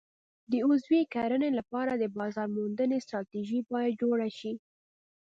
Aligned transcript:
د 0.51 0.53
عضوي 0.67 1.01
کرنې 1.13 1.49
لپاره 1.59 1.91
د 1.95 2.03
بازار 2.17 2.47
موندنې 2.57 2.97
ستراتیژي 3.05 3.59
باید 3.71 3.99
جوړه 4.01 4.27
شي. 4.39 4.53